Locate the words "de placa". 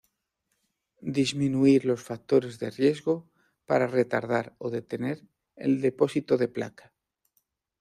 6.39-6.91